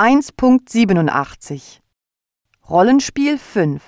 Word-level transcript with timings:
1.87 0.00 1.80
Rollenspiel 2.70 3.36
5 3.36 3.82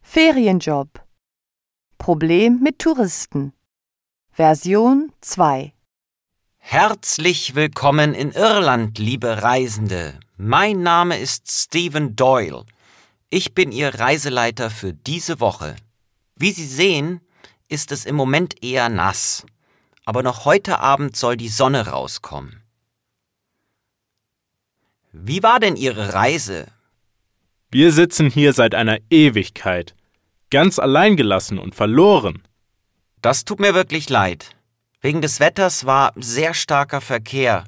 Ferienjob 0.00 1.04
Problem 1.98 2.60
mit 2.60 2.78
Touristen 2.78 3.52
Version 4.30 5.10
2 5.22 5.72
Herzlich 6.58 7.56
willkommen 7.56 8.14
in 8.14 8.30
Irland, 8.30 9.00
liebe 9.00 9.42
Reisende. 9.42 10.20
Mein 10.36 10.84
Name 10.84 11.18
ist 11.18 11.50
Stephen 11.50 12.14
Doyle. 12.14 12.64
Ich 13.28 13.54
bin 13.54 13.72
Ihr 13.72 13.92
Reiseleiter 13.92 14.70
für 14.70 14.92
diese 14.92 15.40
Woche. 15.40 15.74
Wie 16.36 16.52
Sie 16.52 16.68
sehen, 16.68 17.20
ist 17.68 17.90
es 17.90 18.04
im 18.04 18.14
Moment 18.14 18.62
eher 18.62 18.88
nass, 18.88 19.44
aber 20.04 20.22
noch 20.22 20.44
heute 20.44 20.78
Abend 20.78 21.16
soll 21.16 21.36
die 21.36 21.48
Sonne 21.48 21.88
rauskommen. 21.88 22.62
Wie 25.18 25.42
war 25.42 25.60
denn 25.60 25.76
Ihre 25.76 26.12
Reise? 26.12 26.66
Wir 27.70 27.90
sitzen 27.90 28.28
hier 28.28 28.52
seit 28.52 28.74
einer 28.74 28.98
Ewigkeit, 29.08 29.94
ganz 30.50 30.78
alleingelassen 30.78 31.58
und 31.58 31.74
verloren. 31.74 32.42
Das 33.22 33.46
tut 33.46 33.58
mir 33.58 33.74
wirklich 33.74 34.10
leid. 34.10 34.50
Wegen 35.00 35.22
des 35.22 35.40
Wetters 35.40 35.86
war 35.86 36.12
sehr 36.16 36.52
starker 36.52 37.00
Verkehr 37.00 37.64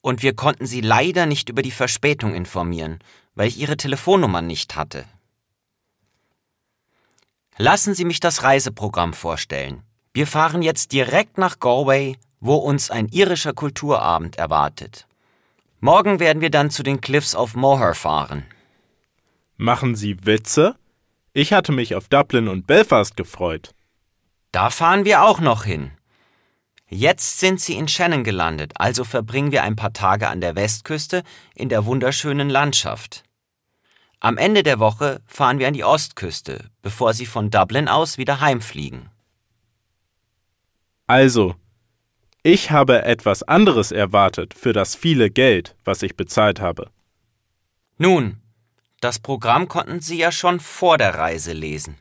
und 0.00 0.22
wir 0.22 0.34
konnten 0.34 0.64
Sie 0.64 0.80
leider 0.80 1.26
nicht 1.26 1.50
über 1.50 1.60
die 1.60 1.70
Verspätung 1.70 2.34
informieren, 2.34 3.00
weil 3.34 3.48
ich 3.48 3.58
Ihre 3.58 3.76
Telefonnummer 3.76 4.40
nicht 4.40 4.74
hatte. 4.74 5.04
Lassen 7.58 7.92
Sie 7.94 8.06
mich 8.06 8.20
das 8.20 8.42
Reiseprogramm 8.44 9.12
vorstellen. 9.12 9.82
Wir 10.14 10.26
fahren 10.26 10.62
jetzt 10.62 10.92
direkt 10.92 11.36
nach 11.36 11.60
Galway, 11.60 12.16
wo 12.40 12.54
uns 12.54 12.90
ein 12.90 13.08
irischer 13.08 13.52
Kulturabend 13.52 14.36
erwartet. 14.36 15.07
Morgen 15.80 16.18
werden 16.18 16.40
wir 16.40 16.50
dann 16.50 16.70
zu 16.70 16.82
den 16.82 17.00
Cliffs 17.00 17.36
of 17.36 17.54
Moher 17.54 17.94
fahren. 17.94 18.44
Machen 19.56 19.94
Sie 19.94 20.26
Witze? 20.26 20.76
Ich 21.32 21.52
hatte 21.52 21.72
mich 21.72 21.94
auf 21.94 22.08
Dublin 22.08 22.48
und 22.48 22.66
Belfast 22.66 23.16
gefreut. 23.16 23.70
Da 24.50 24.70
fahren 24.70 25.04
wir 25.04 25.22
auch 25.22 25.38
noch 25.40 25.64
hin. 25.64 25.92
Jetzt 26.88 27.38
sind 27.38 27.60
Sie 27.60 27.74
in 27.74 27.86
Shannon 27.86 28.24
gelandet, 28.24 28.72
also 28.76 29.04
verbringen 29.04 29.52
wir 29.52 29.62
ein 29.62 29.76
paar 29.76 29.92
Tage 29.92 30.28
an 30.28 30.40
der 30.40 30.56
Westküste 30.56 31.22
in 31.54 31.68
der 31.68 31.84
wunderschönen 31.84 32.48
Landschaft. 32.48 33.24
Am 34.20 34.36
Ende 34.36 34.62
der 34.64 34.80
Woche 34.80 35.20
fahren 35.26 35.60
wir 35.60 35.68
an 35.68 35.74
die 35.74 35.84
Ostküste, 35.84 36.70
bevor 36.82 37.12
Sie 37.12 37.26
von 37.26 37.50
Dublin 37.50 37.88
aus 37.88 38.18
wieder 38.18 38.40
heimfliegen. 38.40 39.10
Also, 41.06 41.54
ich 42.42 42.70
habe 42.70 43.02
etwas 43.02 43.42
anderes 43.42 43.92
erwartet 43.92 44.54
für 44.54 44.72
das 44.72 44.94
viele 44.94 45.30
Geld, 45.30 45.76
was 45.84 46.02
ich 46.02 46.16
bezahlt 46.16 46.60
habe. 46.60 46.90
Nun, 47.98 48.40
das 49.00 49.18
Programm 49.18 49.68
konnten 49.68 50.00
Sie 50.00 50.18
ja 50.18 50.32
schon 50.32 50.60
vor 50.60 50.98
der 50.98 51.14
Reise 51.14 51.52
lesen. 51.52 51.96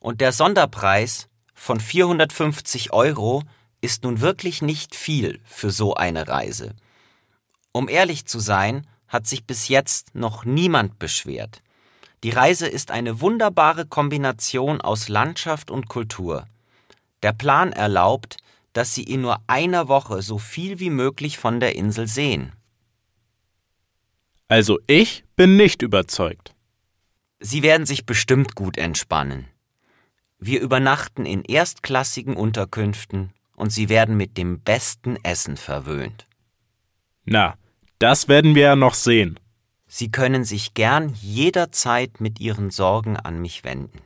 Und 0.00 0.20
der 0.20 0.32
Sonderpreis 0.32 1.28
von 1.54 1.80
450 1.80 2.92
Euro 2.92 3.42
ist 3.80 4.04
nun 4.04 4.20
wirklich 4.20 4.62
nicht 4.62 4.94
viel 4.94 5.40
für 5.44 5.70
so 5.70 5.94
eine 5.94 6.28
Reise. 6.28 6.74
Um 7.72 7.88
ehrlich 7.88 8.26
zu 8.26 8.38
sein, 8.38 8.86
hat 9.08 9.26
sich 9.26 9.44
bis 9.44 9.68
jetzt 9.68 10.14
noch 10.14 10.44
niemand 10.44 10.98
beschwert. 10.98 11.60
Die 12.22 12.30
Reise 12.30 12.66
ist 12.66 12.90
eine 12.90 13.20
wunderbare 13.20 13.86
Kombination 13.86 14.80
aus 14.80 15.08
Landschaft 15.08 15.70
und 15.70 15.88
Kultur. 15.88 16.46
Der 17.22 17.32
Plan 17.32 17.72
erlaubt, 17.72 18.38
dass 18.74 18.94
Sie 18.94 19.04
in 19.04 19.22
nur 19.22 19.40
einer 19.46 19.88
Woche 19.88 20.20
so 20.20 20.36
viel 20.36 20.78
wie 20.80 20.90
möglich 20.90 21.38
von 21.38 21.60
der 21.60 21.74
Insel 21.74 22.06
sehen. 22.06 22.52
Also 24.48 24.78
ich 24.86 25.24
bin 25.36 25.56
nicht 25.56 25.80
überzeugt. 25.80 26.54
Sie 27.40 27.62
werden 27.62 27.86
sich 27.86 28.04
bestimmt 28.04 28.54
gut 28.54 28.76
entspannen. 28.76 29.46
Wir 30.38 30.60
übernachten 30.60 31.24
in 31.24 31.42
erstklassigen 31.42 32.36
Unterkünften 32.36 33.32
und 33.56 33.70
Sie 33.70 33.88
werden 33.88 34.16
mit 34.16 34.36
dem 34.36 34.60
besten 34.60 35.16
Essen 35.22 35.56
verwöhnt. 35.56 36.26
Na, 37.24 37.54
das 37.98 38.28
werden 38.28 38.54
wir 38.54 38.62
ja 38.62 38.76
noch 38.76 38.94
sehen. 38.94 39.40
Sie 39.86 40.10
können 40.10 40.44
sich 40.44 40.74
gern 40.74 41.14
jederzeit 41.20 42.20
mit 42.20 42.40
Ihren 42.40 42.70
Sorgen 42.70 43.16
an 43.16 43.40
mich 43.40 43.64
wenden. 43.64 44.00